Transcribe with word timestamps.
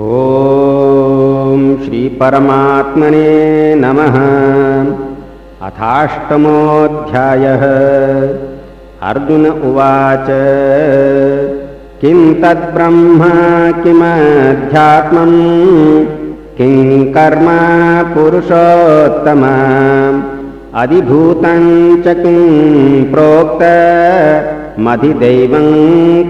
ॐ 0.00 1.76
श्रीपरमात्मने 1.84 3.74
नमः। 3.74 4.14
अथाष्टमोऽध्यायः। 5.66 7.64
अर्जुन 9.08 9.46
उवाच 9.46 10.26
किं 12.00 12.34
तद्ब्रह्म 12.34 13.28
किमध्यात्मम् 13.82 15.36
किं 16.58 17.12
कर्म 17.12 17.46
पुरुषोत्तम 18.14 19.42
अधिभूतं 20.74 21.64
च 22.02 22.04
किं 22.06 23.04
प्रोक्त 23.12 23.62
मधिदैवं 24.80 25.68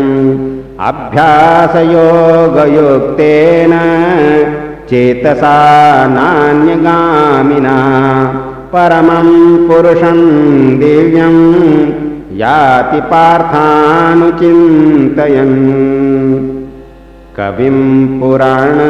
अभ्यासयोगयुक्तेन 0.89 1.83
चेतसा 4.89 5.57
नान्यगामिना 6.15 7.77
परमं 8.73 9.29
पुरुषं 9.67 10.19
दिव्यं 10.79 11.37
याति 12.41 13.01
पार्थानुचिन्तयन् 13.11 14.39
कविं 17.37 17.77
पुराणमनुशासितार 18.19 18.87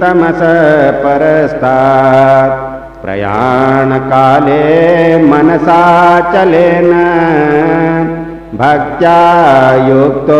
तमस 0.00 0.42
परस्तात्। 1.04 2.56
प्रयाणकाले 3.02 4.64
मनसा 5.30 5.82
चलेन 6.32 6.92
भक्त्या 8.58 9.18
युक्तो 9.88 10.38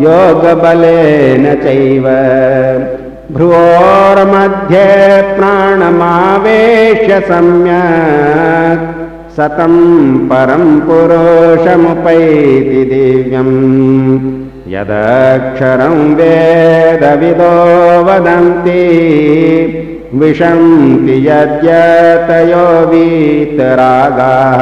योगबलेन 0.00 1.44
चैव। 1.62 2.06
भ्रुवोर्मध्ये 3.34 4.82
प्राणमावेश्य 5.36 7.20
सम्यक् 7.28 8.84
सतं 9.36 9.74
परं 10.28 10.64
पुरुषमुपैति 10.80 12.82
दिव्यम्। 12.90 13.56
यदक्षरं 14.74 15.96
वेदविदो 16.14 17.54
वदन्ति 18.04 18.84
विशन्ति 20.14 21.16
यद्यतयो 21.28 22.66
वीतरागाः 22.90 24.60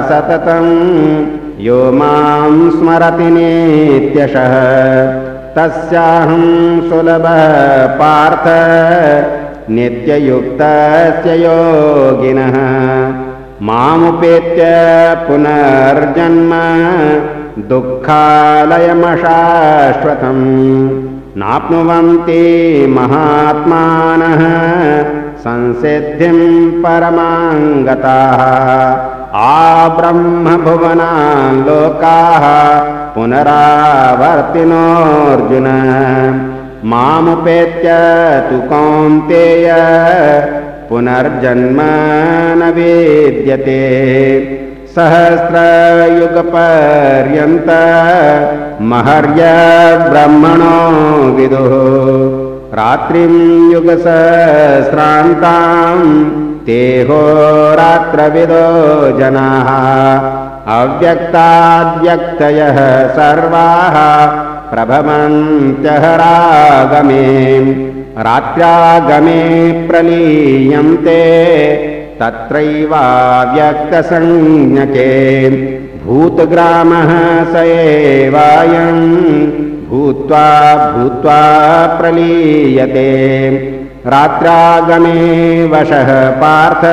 सततं 0.09 0.66
यो 1.66 1.81
मां 1.99 2.53
स्मरति 2.70 3.28
नित्यशः। 3.37 4.54
तस्याहं 5.56 6.44
सुलभः 6.88 7.43
पार्थ 8.00 8.47
नित्ययुक्तस्य 9.75 11.31
योगिनः 11.44 12.56
मामुपेत्य 13.69 14.62
पुनर्जन्म 15.26 16.52
दुःखालयमशाश्वतम्। 17.70 20.44
नाप्नुवन्ति 21.41 22.44
महात्मानः 22.97 24.43
संसिद्धिं 25.44 26.38
परमाङ्गताः। 26.82 28.41
आब्रह्मभुवनान् 29.43 31.62
लोकाः 31.67 32.44
पुनरावर्तिनोऽर्जुन 33.14 35.69
मामुपेत्य 36.90 37.88
तु 38.46 38.56
कौन्तेय 38.69 39.67
पुनर्जन्म 40.88 41.79
न 42.58 42.70
विद्यते 42.76 43.82
सहस्रयुगपर्यन्त 44.94 46.08
महर्यब्रह्मणो 48.93 50.81
विदुः। 51.37 51.73
रात्रिं 52.79 53.35
युगसहस्रान्तां 53.73 54.40
ते 56.67 56.81
होरात्रविदो 57.08 58.67
जनाः। 59.19 59.70
अव्यक्ताद्व्यक्तयः 60.81 62.78
सर्वाः 63.19 63.96
प्रभवन्त्यः 64.73 66.05
रागमे 66.17 67.25
रात्र्यागमे 68.23 69.43
प्रलीयन्ते 69.89 71.17
तत्रैवाव्यक्तसंज्ञके। 72.21 75.11
भूतग्रामः 76.07 77.11
स 77.53 77.55
एवायम् 77.57 79.05
भूत्वा 79.91 80.47
भूत्वा 80.97 81.43
प्रलीयते। 82.01 83.13
रात्रागमे 84.07 85.21
वशः 85.69 86.11
पार्थ 86.31 86.85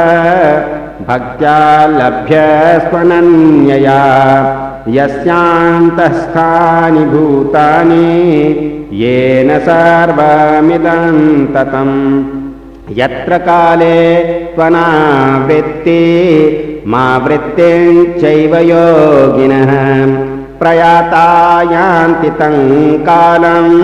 भक्त्या 1.09 1.59
लभ्यस्वनन्यया 1.99 4.01
यस्यान्तःस्थानि 4.97 7.05
भूतानि 7.13 8.09
येन 9.03 9.51
सर्वमिदं 9.69 11.21
ततम्। 11.55 11.95
यत्र 12.99 13.33
काले 13.49 14.01
त्वनावृत्ति 14.55 16.03
मा 16.93 17.07
वृत्तिञ्चैव 17.27 18.53
योगिनः 18.73 19.73
प्रयाता 20.61 21.27
यान्ति 21.73 22.31
तं 22.31 22.55
कालम् 23.09 23.75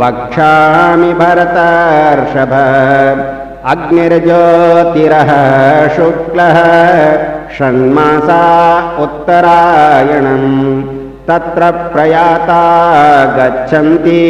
वक्ष्यामि 0.00 1.12
भरतर्षभ। 1.12 2.52
अग्निर्ज्योतिरः 3.64 5.30
शुक्लः 5.96 6.58
षण्मासा 7.58 8.42
उत्तरायणम्। 9.02 10.48
तत्र 11.28 11.70
प्रयाता 11.92 12.62
गच्छन्ति 13.36 14.22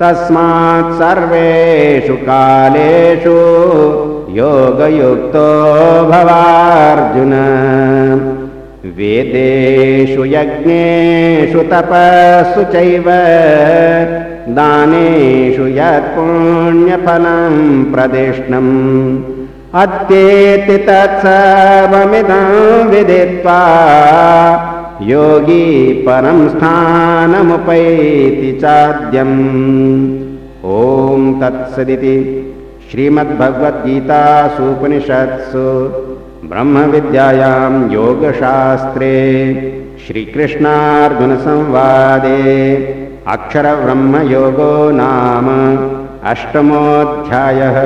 तस्मात् 0.00 0.94
सर्वेषु 0.94 2.14
कालेषु 2.14 3.36
योगयुक्तो 4.30 5.48
भवार्जुन। 6.04 7.32
वेदेषु 8.96 10.24
यज्ञेषु 10.24 11.60
तपस्सु 11.60 12.62
चैव 12.64 13.04
दानेषु 14.54 15.64
यत्पुण्यफलं 15.76 17.54
प्रदिष्णम्। 17.92 18.74
अत्येति 19.82 20.76
तत्सर्वमिदं 20.86 22.48
विदित्वा 22.90 23.60
योगी 25.02 25.66
परं 26.06 26.38
स्थानमुपैति 26.48 28.50
चाद्यम्। 28.62 29.38
ॐ 30.64 31.20
तत्सदिति 31.40 32.16
श्रीमद्भगवद्गीतासूपनिषत्सु 32.90 35.66
ब्रह्मविद्यायां 36.50 37.72
योगशास्त्रे 37.92 39.14
श्रीकृष्णार्जुनसंवादे 40.06 42.40
अक्षरब्रह्मयोगो 43.34 44.72
नाम 44.98 45.46
अष्टमोऽध्यायः 46.32 47.78